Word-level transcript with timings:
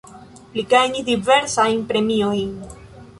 Li 0.53 0.61
gajnis 0.71 1.05
diversajn 1.09 1.83
premiojn. 1.93 2.57